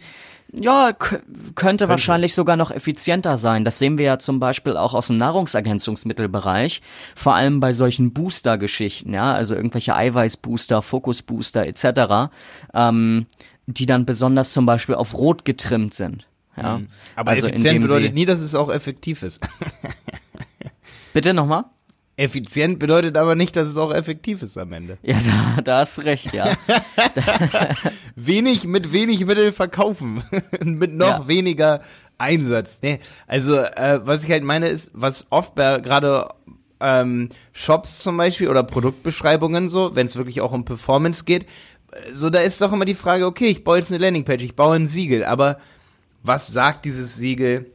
Ja, 0.52 0.92
k- 0.92 1.18
könnte 1.56 1.88
wahrscheinlich 1.88 2.32
sogar 2.34 2.56
noch 2.56 2.70
effizienter 2.70 3.36
sein. 3.36 3.64
Das 3.64 3.78
sehen 3.80 3.98
wir 3.98 4.06
ja 4.06 4.18
zum 4.20 4.38
Beispiel 4.38 4.76
auch 4.76 4.94
aus 4.94 5.08
dem 5.08 5.16
Nahrungsergänzungsmittelbereich, 5.16 6.82
vor 7.14 7.34
allem 7.34 7.60
bei 7.60 7.72
solchen 7.72 8.12
Booster-Geschichten, 8.12 9.12
ja, 9.12 9.32
also 9.34 9.54
irgendwelche 9.54 9.94
Eiweißbooster, 9.96 10.82
Fokusbooster 10.82 11.66
etc., 11.66 12.30
ähm, 12.74 13.26
die 13.66 13.86
dann 13.86 14.06
besonders 14.06 14.52
zum 14.52 14.66
Beispiel 14.66 14.94
auf 14.94 15.14
Rot 15.18 15.44
getrimmt 15.44 15.94
sind. 15.94 16.26
Ja, 16.56 16.80
Aber 17.14 17.30
also 17.30 17.48
effizient 17.48 17.82
bedeutet 17.82 18.14
nie, 18.14 18.24
dass 18.26 18.40
es 18.40 18.54
auch 18.54 18.70
effektiv 18.72 19.22
ist. 19.22 19.46
Bitte 21.12 21.34
nochmal? 21.34 21.64
Effizient 22.18 22.78
bedeutet 22.78 23.16
aber 23.18 23.34
nicht, 23.34 23.56
dass 23.56 23.68
es 23.68 23.76
auch 23.76 23.92
effektiv 23.92 24.42
ist 24.42 24.56
am 24.56 24.72
Ende. 24.72 24.96
Ja, 25.02 25.18
da, 25.56 25.62
da 25.62 25.78
hast 25.80 26.02
recht, 26.04 26.32
ja. 26.32 26.54
Wenig 28.16 28.64
mit 28.64 28.90
wenig 28.92 29.24
Mittel 29.26 29.52
verkaufen. 29.52 30.22
mit 30.64 30.94
noch 30.94 31.20
Ja. 31.20 31.28
weniger 31.28 31.82
Einsatz. 32.16 32.80
Nee, 32.82 33.00
also 33.26 33.56
äh, 33.58 34.00
was 34.02 34.24
ich 34.24 34.30
halt 34.30 34.44
meine 34.44 34.68
ist, 34.68 34.90
was 34.94 35.26
oft 35.28 35.54
bei 35.54 35.78
gerade 35.80 36.30
ähm, 36.80 37.28
Shops 37.52 37.98
zum 37.98 38.16
Beispiel 38.16 38.48
oder 38.48 38.62
Produktbeschreibungen 38.62 39.68
so, 39.68 39.94
wenn 39.94 40.06
es 40.06 40.16
wirklich 40.16 40.40
auch 40.40 40.52
um 40.52 40.64
Performance 40.64 41.24
geht, 41.24 41.44
äh, 41.92 42.14
so 42.14 42.30
da 42.30 42.40
ist 42.40 42.62
doch 42.62 42.72
immer 42.72 42.86
die 42.86 42.94
Frage, 42.94 43.26
okay, 43.26 43.48
ich 43.48 43.62
baue 43.64 43.76
jetzt 43.76 43.90
eine 43.92 44.02
Landingpage, 44.02 44.42
ich 44.42 44.56
baue 44.56 44.76
ein 44.76 44.86
Siegel, 44.88 45.22
aber 45.24 45.58
was 46.26 46.48
sagt 46.48 46.84
dieses 46.84 47.16
Siegel? 47.16 47.66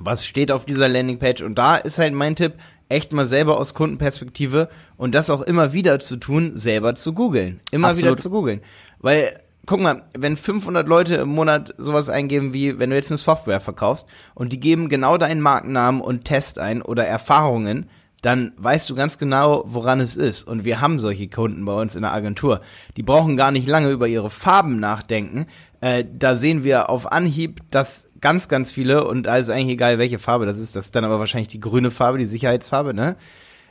Was 0.00 0.24
steht 0.26 0.50
auf 0.50 0.66
dieser 0.66 0.88
Landingpage? 0.88 1.42
Und 1.42 1.56
da 1.56 1.76
ist 1.76 1.98
halt 1.98 2.14
mein 2.14 2.36
Tipp, 2.36 2.54
echt 2.88 3.12
mal 3.12 3.26
selber 3.26 3.58
aus 3.58 3.74
Kundenperspektive 3.74 4.68
und 4.96 5.14
das 5.14 5.30
auch 5.30 5.42
immer 5.42 5.72
wieder 5.72 6.00
zu 6.00 6.16
tun, 6.16 6.52
selber 6.54 6.94
zu 6.94 7.12
googeln. 7.12 7.60
Immer 7.70 7.88
Absolut. 7.88 8.12
wieder 8.12 8.20
zu 8.20 8.30
googeln. 8.30 8.60
Weil 9.00 9.38
guck 9.66 9.80
mal, 9.80 10.02
wenn 10.16 10.36
500 10.36 10.86
Leute 10.86 11.16
im 11.16 11.30
Monat 11.30 11.74
sowas 11.78 12.08
eingeben 12.08 12.52
wie, 12.52 12.78
wenn 12.78 12.90
du 12.90 12.96
jetzt 12.96 13.10
eine 13.10 13.18
Software 13.18 13.60
verkaufst 13.60 14.06
und 14.34 14.52
die 14.52 14.60
geben 14.60 14.88
genau 14.88 15.16
deinen 15.16 15.40
Markennamen 15.40 16.00
und 16.00 16.24
Test 16.24 16.58
ein 16.58 16.82
oder 16.82 17.06
Erfahrungen, 17.06 17.86
dann 18.24 18.52
weißt 18.56 18.88
du 18.88 18.94
ganz 18.94 19.18
genau, 19.18 19.64
woran 19.66 20.00
es 20.00 20.16
ist. 20.16 20.44
Und 20.44 20.64
wir 20.64 20.80
haben 20.80 20.98
solche 20.98 21.28
Kunden 21.28 21.64
bei 21.66 21.74
uns 21.74 21.94
in 21.94 22.02
der 22.02 22.12
Agentur. 22.12 22.62
Die 22.96 23.02
brauchen 23.02 23.36
gar 23.36 23.50
nicht 23.50 23.68
lange 23.68 23.90
über 23.90 24.08
ihre 24.08 24.30
Farben 24.30 24.80
nachdenken. 24.80 25.46
Äh, 25.84 26.06
da 26.10 26.36
sehen 26.36 26.64
wir 26.64 26.88
auf 26.88 27.12
Anhieb, 27.12 27.60
dass 27.70 28.06
ganz, 28.22 28.48
ganz 28.48 28.72
viele, 28.72 29.06
und 29.06 29.24
da 29.24 29.36
ist 29.36 29.50
eigentlich 29.50 29.74
egal, 29.74 29.98
welche 29.98 30.18
Farbe 30.18 30.46
das 30.46 30.56
ist, 30.56 30.74
das 30.74 30.86
ist 30.86 30.96
dann 30.96 31.04
aber 31.04 31.18
wahrscheinlich 31.18 31.48
die 31.48 31.60
grüne 31.60 31.90
Farbe, 31.90 32.16
die 32.16 32.24
Sicherheitsfarbe, 32.24 32.94
ne? 32.94 33.16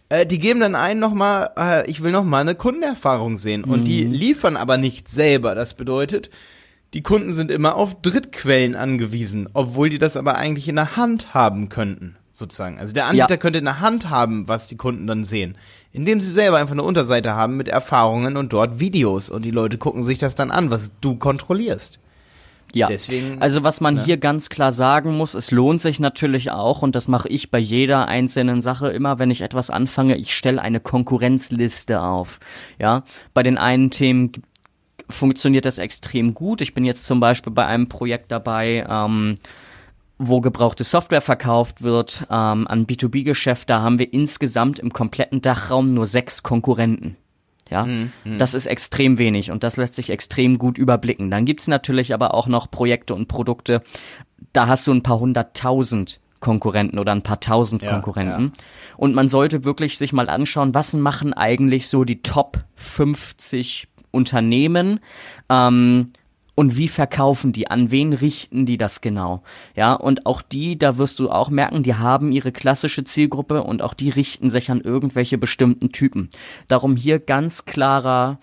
Äh, 0.09 0.27
die 0.27 0.37
geben 0.37 0.59
dann 0.59 0.75
ein 0.75 0.99
nochmal, 0.99 1.49
äh, 1.57 1.89
ich 1.89 2.03
will 2.03 2.11
nochmal 2.11 2.41
eine 2.41 2.53
Kundenerfahrung 2.53 3.37
sehen. 3.37 3.63
Und 3.63 3.85
die 3.85 4.05
mhm. 4.05 4.11
liefern 4.11 4.57
aber 4.57 4.77
nicht 4.77 5.09
selber. 5.09 5.55
Das 5.55 5.73
bedeutet, 5.73 6.29
die 6.93 7.01
Kunden 7.01 7.33
sind 7.33 7.49
immer 7.49 7.73
auf 7.73 7.99
Drittquellen 7.99 8.75
angewiesen, 8.75 9.49
obwohl 9.53 9.89
die 9.89 9.97
das 9.97 10.15
aber 10.15 10.35
eigentlich 10.35 10.67
in 10.67 10.75
der 10.75 10.95
Hand 10.95 11.33
haben 11.33 11.69
könnten, 11.69 12.15
sozusagen. 12.31 12.77
Also 12.77 12.93
der 12.93 13.07
Anbieter 13.07 13.31
ja. 13.31 13.37
könnte 13.37 13.57
in 13.57 13.65
der 13.65 13.79
Hand 13.79 14.11
haben, 14.11 14.47
was 14.47 14.67
die 14.67 14.77
Kunden 14.77 15.07
dann 15.07 15.23
sehen, 15.23 15.57
indem 15.91 16.21
sie 16.21 16.29
selber 16.29 16.57
einfach 16.57 16.73
eine 16.73 16.83
Unterseite 16.83 17.33
haben 17.33 17.57
mit 17.57 17.69
Erfahrungen 17.69 18.37
und 18.37 18.53
dort 18.53 18.79
Videos 18.79 19.31
und 19.31 19.41
die 19.41 19.49
Leute 19.49 19.79
gucken 19.79 20.03
sich 20.03 20.19
das 20.19 20.35
dann 20.35 20.51
an, 20.51 20.69
was 20.69 20.93
du 21.01 21.15
kontrollierst. 21.15 21.97
Ja, 22.73 22.87
Deswegen, 22.87 23.39
also 23.39 23.63
was 23.63 23.81
man 23.81 23.95
ne? 23.95 24.03
hier 24.03 24.17
ganz 24.17 24.49
klar 24.49 24.71
sagen 24.71 25.15
muss, 25.15 25.35
es 25.35 25.51
lohnt 25.51 25.79
sich 25.79 25.99
natürlich 25.99 26.49
auch, 26.49 26.81
und 26.81 26.95
das 26.95 27.07
mache 27.07 27.29
ich 27.29 27.51
bei 27.51 27.59
jeder 27.59 28.07
einzelnen 28.07 28.61
Sache 28.61 28.89
immer, 28.89 29.19
wenn 29.19 29.29
ich 29.29 29.41
etwas 29.41 29.69
anfange, 29.69 30.17
ich 30.17 30.35
stelle 30.35 30.61
eine 30.61 30.79
Konkurrenzliste 30.79 32.01
auf. 32.01 32.39
Ja, 32.79 33.03
bei 33.35 33.43
den 33.43 33.59
einen 33.59 33.91
Themen 33.91 34.31
funktioniert 35.07 35.65
das 35.65 35.77
extrem 35.77 36.33
gut. 36.33 36.61
Ich 36.61 36.73
bin 36.73 36.83
jetzt 36.83 37.05
zum 37.05 37.19
Beispiel 37.19 37.53
bei 37.53 37.65
einem 37.65 37.89
Projekt 37.89 38.31
dabei, 38.31 38.85
ähm, 38.89 39.35
wo 40.17 40.41
gebrauchte 40.41 40.83
Software 40.83 41.21
verkauft 41.21 41.83
wird, 41.83 42.25
ähm, 42.29 42.67
an 42.67 42.87
B2B-Geschäft, 42.87 43.69
da 43.69 43.81
haben 43.81 43.99
wir 43.99 44.11
insgesamt 44.11 44.79
im 44.79 44.91
kompletten 44.91 45.41
Dachraum 45.41 45.93
nur 45.93 46.05
sechs 46.05 46.41
Konkurrenten. 46.43 47.17
Ja, 47.73 47.85
mhm. 47.85 48.11
das 48.37 48.53
ist 48.53 48.67
extrem 48.67 49.17
wenig 49.17 49.49
und 49.49 49.63
das 49.63 49.77
lässt 49.77 49.95
sich 49.95 50.11
extrem 50.11 50.59
gut 50.59 50.77
überblicken. 50.77 51.31
Dann 51.31 51.43
gibt's 51.43 51.67
natürlich 51.67 52.13
aber 52.13 52.35
auch 52.35 52.45
noch 52.45 52.69
Projekte 52.69 53.15
und 53.15 53.27
Produkte, 53.27 53.81
da 54.53 54.67
hast 54.67 54.85
du 54.85 54.93
ein 54.93 55.01
paar 55.01 55.19
hunderttausend 55.19 56.19
Konkurrenten 56.39 56.99
oder 56.99 57.13
ein 57.13 57.23
paar 57.23 57.39
tausend 57.39 57.81
ja, 57.81 57.89
Konkurrenten. 57.89 58.51
Ja. 58.55 58.63
Und 58.97 59.15
man 59.15 59.27
sollte 59.27 59.63
wirklich 59.63 59.97
sich 59.97 60.13
mal 60.13 60.29
anschauen, 60.29 60.75
was 60.75 60.93
machen 60.93 61.33
eigentlich 61.33 61.87
so 61.87 62.03
die 62.03 62.21
Top 62.21 62.59
50 62.75 63.87
Unternehmen, 64.11 64.99
ähm, 65.49 66.11
und 66.55 66.77
wie 66.77 66.87
verkaufen 66.87 67.51
die, 67.51 67.67
an 67.67 67.89
wen 67.91 68.13
richten 68.13 68.65
die 68.65 68.77
das 68.77 69.01
genau? 69.01 69.43
Ja, 69.75 69.93
und 69.93 70.25
auch 70.25 70.41
die, 70.41 70.77
da 70.77 70.97
wirst 70.97 71.19
du 71.19 71.29
auch 71.29 71.49
merken, 71.49 71.83
die 71.83 71.95
haben 71.95 72.31
ihre 72.31 72.51
klassische 72.51 73.03
Zielgruppe 73.03 73.63
und 73.63 73.81
auch 73.81 73.93
die 73.93 74.09
richten 74.09 74.49
sich 74.49 74.69
an 74.69 74.81
irgendwelche 74.81 75.37
bestimmten 75.37 75.91
Typen. 75.91 76.29
Darum 76.67 76.95
hier 76.95 77.19
ganz 77.19 77.65
klarer 77.65 78.39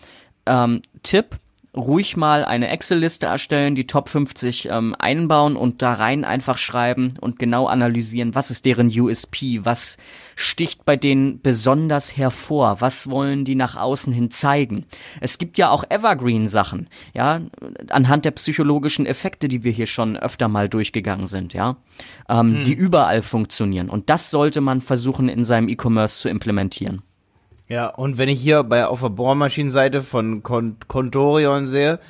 ähm, 0.47 0.83
Tipp, 1.03 1.39
ruhig 1.77 2.17
mal 2.17 2.45
eine 2.45 2.69
Excel-Liste 2.69 3.27
erstellen, 3.27 3.75
die 3.75 3.87
Top 3.87 4.09
50 4.09 4.69
ähm, 4.71 4.97
einbauen 4.99 5.57
und 5.57 5.83
da 5.83 5.95
rein 5.95 6.25
einfach 6.25 6.59
schreiben 6.59 7.15
und 7.21 7.39
genau 7.39 7.67
analysieren, 7.67 8.35
was 8.35 8.51
ist 8.51 8.65
deren 8.65 8.89
USP, 8.89 9.61
was 9.65 9.97
sticht 10.35 10.85
bei 10.85 10.97
denen 10.97 11.41
besonders 11.41 12.17
hervor, 12.17 12.81
was 12.81 13.09
wollen 13.09 13.45
die 13.45 13.55
nach 13.55 13.77
außen 13.77 14.13
hin 14.13 14.31
zeigen. 14.31 14.85
Es 15.21 15.39
gibt 15.39 15.59
ja 15.59 15.71
auch 15.71 15.85
Evergreen-Sachen, 15.89 16.89
ja, 17.15 17.41
anhand 17.91 18.25
der 18.25 18.33
psychologischen 18.33 19.07
Effekte, 19.07 19.47
die 19.47 19.63
wir 19.63 19.73
hier 19.73 19.87
schon 19.87 20.17
öfter 20.17 20.49
mal 20.49 20.69
durchgegangen 20.69 21.27
sind, 21.27 21.53
ja, 21.53 21.77
ähm, 22.29 22.57
hm. 22.57 22.65
die 22.65 22.75
überall 22.75 23.23
funktionieren 23.23 23.91
und 23.91 24.11
das 24.11 24.31
sollte 24.31 24.61
man 24.61 24.81
versuchen 24.81 25.29
in 25.29 25.45
seinem 25.45 25.69
E-Commerce 25.69 26.21
zu 26.23 26.29
implementieren. 26.29 27.03
Ja, 27.71 27.87
und 27.87 28.19
wenn 28.19 28.29
ich 28.29 28.41
hier 28.41 28.65
bei 28.65 28.85
auf 28.85 29.01
der 29.01 29.11
Bohrmaschinenseite 29.11 30.03
von 30.03 30.43
Contorion 30.43 31.67
sehe, 31.67 32.01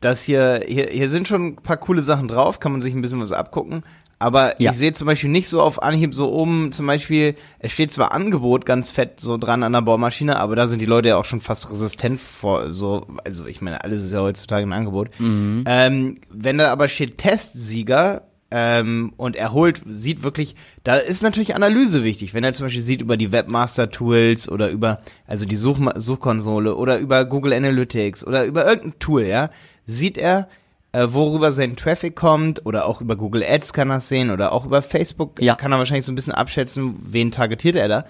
dass 0.00 0.24
hier, 0.24 0.62
hier, 0.66 0.86
hier 0.86 1.10
sind 1.10 1.28
schon 1.28 1.46
ein 1.46 1.56
paar 1.56 1.76
coole 1.76 2.02
Sachen 2.02 2.26
drauf, 2.26 2.58
kann 2.58 2.72
man 2.72 2.80
sich 2.80 2.94
ein 2.94 3.02
bisschen 3.02 3.20
was 3.20 3.32
abgucken. 3.32 3.82
Aber 4.18 4.60
ja. 4.60 4.70
ich 4.70 4.78
sehe 4.78 4.92
zum 4.94 5.06
Beispiel 5.06 5.30
nicht 5.30 5.46
so 5.46 5.60
auf 5.60 5.82
Anhieb 5.82 6.14
so 6.14 6.32
oben, 6.32 6.72
zum 6.72 6.86
Beispiel, 6.86 7.36
es 7.58 7.72
steht 7.72 7.92
zwar 7.92 8.12
Angebot 8.12 8.64
ganz 8.64 8.90
fett 8.90 9.20
so 9.20 9.36
dran 9.36 9.62
an 9.62 9.74
der 9.74 9.82
Bohrmaschine, 9.82 10.38
aber 10.40 10.56
da 10.56 10.66
sind 10.66 10.80
die 10.80 10.86
Leute 10.86 11.10
ja 11.10 11.16
auch 11.18 11.24
schon 11.24 11.40
fast 11.40 11.70
resistent 11.70 12.18
vor, 12.18 12.72
so, 12.72 13.06
also 13.24 13.46
ich 13.46 13.60
meine, 13.60 13.84
alles 13.84 14.02
ist 14.02 14.12
ja 14.12 14.20
heutzutage 14.20 14.66
ein 14.66 14.72
Angebot. 14.72 15.10
Mhm. 15.20 15.64
Ähm, 15.66 16.20
wenn 16.30 16.58
da 16.58 16.72
aber 16.72 16.88
steht 16.88 17.18
Testsieger, 17.18 18.22
ähm, 18.50 19.12
und 19.16 19.36
er 19.36 19.52
holt, 19.52 19.82
sieht 19.86 20.22
wirklich, 20.22 20.56
da 20.82 20.96
ist 20.96 21.22
natürlich 21.22 21.54
Analyse 21.54 22.02
wichtig. 22.02 22.32
Wenn 22.32 22.44
er 22.44 22.54
zum 22.54 22.66
Beispiel 22.66 22.80
sieht 22.80 23.02
über 23.02 23.16
die 23.16 23.30
Webmaster-Tools 23.30 24.48
oder 24.48 24.70
über, 24.70 25.00
also 25.26 25.44
die 25.44 25.56
Such 25.56 25.78
Suchkonsole 25.96 26.74
oder 26.74 26.98
über 26.98 27.24
Google 27.26 27.52
Analytics 27.52 28.26
oder 28.26 28.44
über 28.44 28.66
irgendein 28.66 28.98
Tool, 28.98 29.24
ja, 29.24 29.50
sieht 29.84 30.16
er, 30.16 30.48
äh, 30.92 31.08
worüber 31.10 31.52
sein 31.52 31.76
Traffic 31.76 32.16
kommt 32.16 32.64
oder 32.64 32.86
auch 32.86 33.02
über 33.02 33.16
Google 33.16 33.44
Ads 33.46 33.74
kann 33.74 33.90
er 33.90 34.00
sehen 34.00 34.30
oder 34.30 34.52
auch 34.52 34.64
über 34.64 34.80
Facebook 34.80 35.40
ja. 35.42 35.54
kann 35.54 35.72
er 35.72 35.78
wahrscheinlich 35.78 36.06
so 36.06 36.12
ein 36.12 36.14
bisschen 36.14 36.32
abschätzen, 36.32 36.96
wen 37.02 37.30
targetiert 37.30 37.76
er 37.76 37.88
da. 37.88 38.04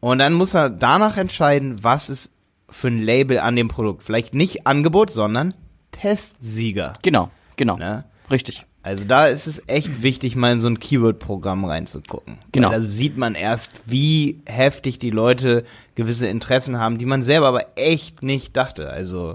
Und 0.00 0.18
dann 0.20 0.32
muss 0.32 0.54
er 0.54 0.70
danach 0.70 1.18
entscheiden, 1.18 1.82
was 1.82 2.08
ist 2.08 2.36
für 2.70 2.88
ein 2.88 2.98
Label 2.98 3.38
an 3.38 3.56
dem 3.56 3.68
Produkt. 3.68 4.02
Vielleicht 4.02 4.34
nicht 4.34 4.66
Angebot, 4.66 5.10
sondern 5.10 5.54
Testsieger. 5.92 6.94
Genau, 7.02 7.30
genau. 7.56 7.76
Ne? 7.76 8.04
Richtig. 8.30 8.64
Also 8.86 9.04
da 9.04 9.26
ist 9.26 9.48
es 9.48 9.64
echt 9.66 10.02
wichtig, 10.02 10.36
mal 10.36 10.52
in 10.52 10.60
so 10.60 10.68
ein 10.68 10.78
Keyword-Programm 10.78 11.64
reinzugucken. 11.64 12.38
Genau. 12.52 12.68
Weil 12.68 12.76
da 12.76 12.82
sieht 12.82 13.16
man 13.16 13.34
erst, 13.34 13.72
wie 13.84 14.40
heftig 14.46 15.00
die 15.00 15.10
Leute 15.10 15.64
gewisse 15.96 16.28
Interessen 16.28 16.78
haben, 16.78 16.96
die 16.96 17.04
man 17.04 17.24
selber 17.24 17.48
aber 17.48 17.66
echt 17.74 18.22
nicht 18.22 18.56
dachte. 18.56 18.88
Also 18.88 19.32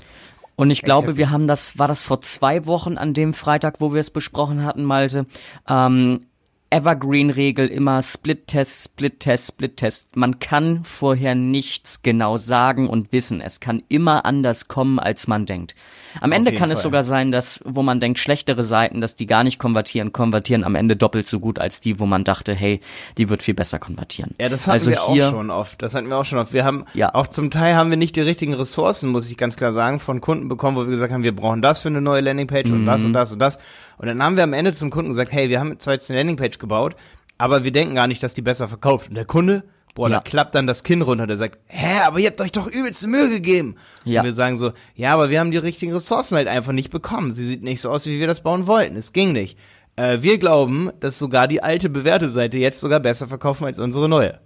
und 0.55 0.71
ich 0.71 0.83
glaube, 0.83 1.17
wir 1.17 1.31
haben 1.31 1.47
das, 1.47 1.77
war 1.77 1.89
das 1.89 2.01
vor 2.01 2.21
zwei 2.21 2.65
Wochen 2.65 2.97
an 2.97 3.13
dem 3.13 3.33
Freitag, 3.33 3.81
wo 3.81 3.93
wir 3.93 3.99
es 3.99 4.09
besprochen 4.09 4.63
hatten, 4.63 4.85
Malte, 4.85 5.25
ähm, 5.67 6.21
Evergreen-Regel 6.71 7.67
immer 7.67 8.01
Split-Test, 8.01 8.85
Split-Test, 8.85 9.49
Split-Test. 9.49 10.15
Man 10.15 10.39
kann 10.39 10.85
vorher 10.85 11.35
nichts 11.35 12.01
genau 12.01 12.37
sagen 12.37 12.89
und 12.89 13.11
wissen. 13.11 13.41
Es 13.41 13.59
kann 13.59 13.83
immer 13.89 14.25
anders 14.25 14.69
kommen, 14.69 14.97
als 14.97 15.27
man 15.27 15.45
denkt. 15.45 15.75
Am 16.21 16.31
Auf 16.31 16.37
Ende 16.37 16.51
kann 16.51 16.69
Fall. 16.69 16.71
es 16.71 16.81
sogar 16.81 17.03
sein, 17.03 17.33
dass, 17.33 17.59
wo 17.65 17.83
man 17.83 17.99
denkt, 17.99 18.19
schlechtere 18.19 18.63
Seiten, 18.63 19.01
dass 19.01 19.17
die 19.17 19.27
gar 19.27 19.43
nicht 19.43 19.59
konvertieren, 19.59 20.13
konvertieren 20.13 20.63
am 20.63 20.75
Ende 20.75 20.95
doppelt 20.95 21.27
so 21.27 21.41
gut 21.41 21.59
als 21.59 21.81
die, 21.81 21.99
wo 21.99 22.05
man 22.05 22.23
dachte, 22.23 22.53
hey, 22.53 22.79
die 23.17 23.29
wird 23.29 23.43
viel 23.43 23.53
besser 23.53 23.77
konvertieren. 23.77 24.33
Ja, 24.39 24.47
das 24.47 24.65
hatten 24.65 24.73
also 24.73 24.91
wir 24.91 25.07
hier, 25.07 25.27
auch 25.27 25.31
schon 25.31 25.49
oft. 25.51 25.81
Das 25.81 25.93
hatten 25.93 26.07
wir 26.07 26.17
auch 26.17 26.25
schon 26.25 26.39
oft. 26.39 26.53
Wir 26.53 26.63
haben, 26.63 26.85
ja. 26.93 27.13
auch 27.13 27.27
zum 27.27 27.51
Teil 27.51 27.75
haben 27.75 27.89
wir 27.89 27.97
nicht 27.97 28.15
die 28.15 28.21
richtigen 28.21 28.53
Ressourcen, 28.53 29.09
muss 29.09 29.29
ich 29.29 29.35
ganz 29.35 29.57
klar 29.57 29.73
sagen, 29.73 29.99
von 29.99 30.21
Kunden 30.21 30.47
bekommen, 30.47 30.77
wo 30.77 30.81
wir 30.81 30.89
gesagt 30.89 31.11
haben, 31.11 31.23
wir 31.23 31.35
brauchen 31.35 31.61
das 31.61 31.81
für 31.81 31.89
eine 31.89 32.01
neue 32.01 32.21
Landingpage 32.21 32.69
mhm. 32.69 32.75
und 32.75 32.85
das 32.85 33.03
und 33.03 33.11
das 33.11 33.33
und 33.33 33.39
das. 33.39 33.59
Und 34.01 34.07
dann 34.07 34.23
haben 34.23 34.35
wir 34.35 34.43
am 34.43 34.53
Ende 34.53 34.73
zum 34.73 34.89
Kunden 34.89 35.11
gesagt, 35.11 35.31
hey, 35.31 35.49
wir 35.49 35.59
haben 35.59 35.79
zwar 35.79 35.93
jetzt 35.93 36.09
eine 36.09 36.19
Landingpage 36.19 36.57
gebaut, 36.57 36.95
aber 37.37 37.63
wir 37.63 37.71
denken 37.71 37.93
gar 37.93 38.07
nicht, 38.07 38.23
dass 38.23 38.33
die 38.33 38.41
besser 38.41 38.67
verkauft. 38.67 39.09
Und 39.09 39.15
der 39.15 39.25
Kunde, 39.25 39.63
boah, 39.93 40.09
ja. 40.09 40.15
da 40.15 40.21
klappt 40.23 40.55
dann 40.55 40.65
das 40.65 40.83
Kinn 40.83 41.03
runter, 41.03 41.27
der 41.27 41.37
sagt, 41.37 41.59
hä, 41.67 41.99
aber 42.03 42.17
ihr 42.17 42.29
habt 42.29 42.41
euch 42.41 42.51
doch 42.51 42.65
übelste 42.65 43.05
Mühe 43.07 43.29
gegeben. 43.29 43.75
Ja. 44.03 44.21
Und 44.21 44.25
wir 44.25 44.33
sagen 44.33 44.57
so, 44.57 44.71
ja, 44.95 45.13
aber 45.13 45.29
wir 45.29 45.39
haben 45.39 45.51
die 45.51 45.59
richtigen 45.59 45.93
Ressourcen 45.93 46.35
halt 46.35 46.47
einfach 46.47 46.71
nicht 46.71 46.89
bekommen. 46.89 47.33
Sie 47.33 47.45
sieht 47.45 47.61
nicht 47.61 47.79
so 47.79 47.91
aus, 47.91 48.07
wie 48.07 48.19
wir 48.19 48.25
das 48.25 48.41
bauen 48.41 48.65
wollten. 48.65 48.95
Es 48.95 49.13
ging 49.13 49.33
nicht. 49.33 49.55
Äh, 49.97 50.17
wir 50.21 50.39
glauben, 50.39 50.89
dass 50.99 51.19
sogar 51.19 51.47
die 51.47 51.61
alte 51.61 51.87
bewährte 51.87 52.27
Seite 52.27 52.57
jetzt 52.57 52.79
sogar 52.79 53.01
besser 53.01 53.27
verkaufen 53.27 53.65
als 53.65 53.77
unsere 53.77 54.09
neue. 54.09 54.39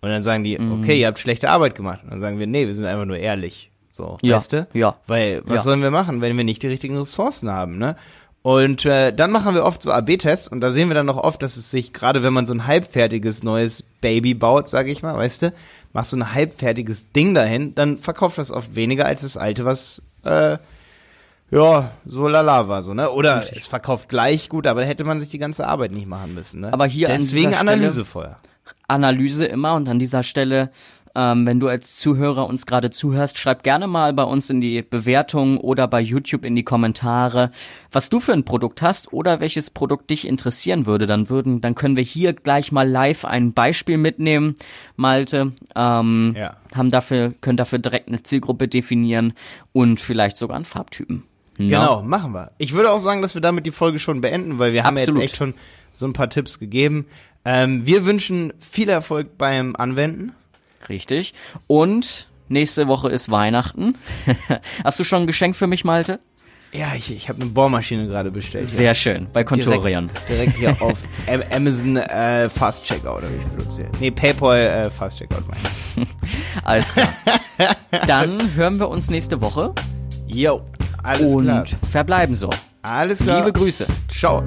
Und 0.00 0.08
dann 0.08 0.22
sagen 0.22 0.44
die, 0.44 0.58
mhm. 0.58 0.80
okay, 0.80 0.98
ihr 0.98 1.08
habt 1.08 1.18
schlechte 1.18 1.50
Arbeit 1.50 1.74
gemacht. 1.74 2.04
Und 2.04 2.10
dann 2.10 2.20
sagen 2.20 2.38
wir, 2.38 2.46
nee, 2.46 2.66
wir 2.66 2.74
sind 2.74 2.86
einfach 2.86 3.04
nur 3.04 3.18
ehrlich. 3.18 3.70
So, 3.90 4.16
ja. 4.22 4.36
weißt 4.36 4.52
du? 4.54 4.66
Ja. 4.72 4.96
Weil, 5.06 5.42
was 5.44 5.58
ja. 5.58 5.62
sollen 5.62 5.82
wir 5.82 5.92
machen, 5.92 6.20
wenn 6.20 6.36
wir 6.36 6.42
nicht 6.42 6.62
die 6.62 6.66
richtigen 6.66 6.96
Ressourcen 6.96 7.50
haben, 7.50 7.78
ne? 7.78 7.96
Und 8.46 8.84
äh, 8.84 9.10
dann 9.10 9.30
machen 9.30 9.54
wir 9.54 9.64
oft 9.64 9.82
so 9.82 9.90
AB-Tests 9.90 10.48
und 10.48 10.60
da 10.60 10.70
sehen 10.70 10.88
wir 10.88 10.94
dann 10.94 11.06
noch 11.06 11.16
oft, 11.16 11.42
dass 11.42 11.56
es 11.56 11.70
sich, 11.70 11.94
gerade 11.94 12.22
wenn 12.22 12.34
man 12.34 12.44
so 12.46 12.52
ein 12.52 12.66
halbfertiges 12.66 13.42
neues 13.42 13.82
Baby 14.02 14.34
baut, 14.34 14.68
sage 14.68 14.90
ich 14.92 15.02
mal, 15.02 15.16
weißt 15.16 15.40
du, 15.42 15.54
machst 15.94 16.10
so 16.10 16.18
ein 16.18 16.34
halbfertiges 16.34 17.10
Ding 17.12 17.32
dahin, 17.32 17.74
dann 17.74 17.96
verkauft 17.96 18.36
das 18.36 18.50
oft 18.50 18.74
weniger 18.76 19.06
als 19.06 19.22
das 19.22 19.38
alte, 19.38 19.64
was 19.64 20.02
äh, 20.24 20.58
ja, 21.50 21.92
so 22.04 22.28
lala 22.28 22.68
war 22.68 22.82
so, 22.82 22.92
ne? 22.92 23.10
Oder 23.12 23.44
es 23.56 23.66
verkauft 23.66 24.10
gleich 24.10 24.50
gut, 24.50 24.66
aber 24.66 24.82
da 24.82 24.86
hätte 24.88 25.04
man 25.04 25.20
sich 25.20 25.30
die 25.30 25.38
ganze 25.38 25.66
Arbeit 25.66 25.92
nicht 25.92 26.06
machen 26.06 26.34
müssen, 26.34 26.60
ne? 26.60 26.70
Aber 26.70 26.84
hier 26.84 27.08
an 27.08 27.16
Deswegen 27.16 27.54
Stelle- 27.54 27.60
Analyse 27.72 28.04
vorher. 28.04 28.36
Analyse 28.88 29.46
immer 29.46 29.72
und 29.74 29.88
an 29.88 29.98
dieser 29.98 30.22
Stelle, 30.22 30.70
ähm, 31.14 31.46
wenn 31.46 31.60
du 31.60 31.68
als 31.68 31.96
Zuhörer 31.96 32.46
uns 32.46 32.66
gerade 32.66 32.90
zuhörst, 32.90 33.38
schreib 33.38 33.62
gerne 33.62 33.86
mal 33.86 34.12
bei 34.12 34.24
uns 34.24 34.50
in 34.50 34.60
die 34.60 34.82
Bewertung 34.82 35.58
oder 35.58 35.86
bei 35.86 36.00
YouTube 36.00 36.44
in 36.44 36.56
die 36.56 36.64
Kommentare, 36.64 37.50
was 37.92 38.10
du 38.10 38.20
für 38.20 38.32
ein 38.32 38.44
Produkt 38.44 38.82
hast 38.82 39.12
oder 39.12 39.40
welches 39.40 39.70
Produkt 39.70 40.10
dich 40.10 40.26
interessieren 40.26 40.86
würde. 40.86 41.06
Dann 41.06 41.28
würden, 41.30 41.60
dann 41.60 41.74
können 41.74 41.96
wir 41.96 42.02
hier 42.02 42.32
gleich 42.32 42.72
mal 42.72 42.88
live 42.88 43.24
ein 43.24 43.52
Beispiel 43.52 43.96
mitnehmen, 43.96 44.56
Malte. 44.96 45.52
Ähm, 45.76 46.34
Ja. 46.36 46.56
haben 46.74 46.90
dafür, 46.90 47.32
können 47.40 47.56
dafür 47.56 47.78
direkt 47.78 48.08
eine 48.08 48.22
Zielgruppe 48.22 48.66
definieren 48.68 49.34
und 49.72 50.00
vielleicht 50.00 50.36
sogar 50.36 50.56
einen 50.56 50.64
Farbtypen. 50.64 51.22
Ja. 51.58 51.80
Genau, 51.80 52.02
machen 52.02 52.32
wir. 52.32 52.50
Ich 52.58 52.72
würde 52.72 52.90
auch 52.90 52.98
sagen, 52.98 53.22
dass 53.22 53.34
wir 53.34 53.40
damit 53.40 53.64
die 53.66 53.70
Folge 53.70 54.00
schon 54.00 54.20
beenden, 54.20 54.58
weil 54.58 54.72
wir 54.72 54.82
haben 54.82 54.96
Absolut. 54.96 55.20
jetzt 55.20 55.30
echt 55.30 55.36
schon 55.38 55.54
so 55.92 56.06
ein 56.06 56.12
paar 56.12 56.28
Tipps 56.28 56.58
gegeben. 56.58 57.06
Ähm, 57.44 57.86
wir 57.86 58.04
wünschen 58.04 58.52
viel 58.58 58.88
Erfolg 58.88 59.38
beim 59.38 59.76
Anwenden. 59.76 60.32
Richtig. 60.88 61.34
Und 61.66 62.28
nächste 62.48 62.88
Woche 62.88 63.08
ist 63.10 63.30
Weihnachten. 63.30 63.96
Hast 64.84 64.98
du 64.98 65.04
schon 65.04 65.22
ein 65.22 65.26
Geschenk 65.26 65.56
für 65.56 65.66
mich, 65.66 65.84
Malte? 65.84 66.20
Ja, 66.72 66.92
ich, 66.96 67.12
ich 67.12 67.28
habe 67.28 67.40
eine 67.40 67.50
Bohrmaschine 67.50 68.08
gerade 68.08 68.32
bestellt. 68.32 68.66
Sehr 68.68 68.94
schön. 68.96 69.28
Bei 69.32 69.44
Contorion. 69.44 70.10
Direkt, 70.28 70.58
direkt 70.58 70.58
hier 70.58 70.82
auf 70.82 70.98
Am- 71.28 71.42
Amazon 71.54 71.96
äh, 71.96 72.48
Fast 72.48 72.84
Checkout 72.84 73.22
habe 73.22 73.30
ich 73.68 73.76
hier. 73.76 73.86
Nee, 74.00 74.10
PayPal 74.10 74.60
äh, 74.60 74.90
Fast 74.90 75.18
Checkout 75.18 75.44
meine 75.46 75.60
ich. 75.96 76.06
Alles 76.64 76.92
klar. 76.92 77.08
Dann 78.08 78.54
hören 78.56 78.80
wir 78.80 78.88
uns 78.88 79.08
nächste 79.08 79.40
Woche 79.40 79.72
Yo, 80.26 80.62
alles 81.04 81.20
und 81.32 81.44
klar. 81.44 81.64
verbleiben 81.92 82.34
so. 82.34 82.50
Alles 82.82 83.20
klar. 83.20 83.38
Liebe 83.38 83.52
Grüße. 83.52 83.86
Ciao. 84.08 84.42